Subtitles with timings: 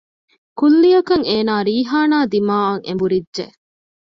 [0.59, 3.45] ކުއްލިއަކަށް އޭނާ ރީޙާނާ ދިމާއަށް އެނބުރިއްޖެ